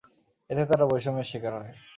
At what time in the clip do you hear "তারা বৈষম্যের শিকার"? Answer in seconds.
0.69-1.53